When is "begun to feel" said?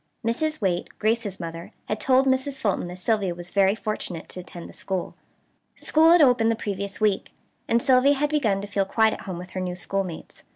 8.31-8.83